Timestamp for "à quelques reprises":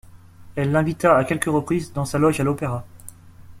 1.15-1.93